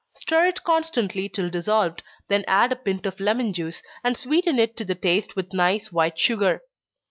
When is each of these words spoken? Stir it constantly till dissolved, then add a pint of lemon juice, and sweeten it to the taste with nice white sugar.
Stir 0.15 0.47
it 0.47 0.63
constantly 0.63 1.29
till 1.29 1.51
dissolved, 1.51 2.01
then 2.27 2.43
add 2.47 2.71
a 2.71 2.75
pint 2.75 3.05
of 3.05 3.19
lemon 3.19 3.53
juice, 3.53 3.83
and 4.03 4.17
sweeten 4.17 4.57
it 4.57 4.75
to 4.77 4.83
the 4.83 4.95
taste 4.95 5.35
with 5.35 5.53
nice 5.53 5.91
white 5.91 6.17
sugar. 6.17 6.63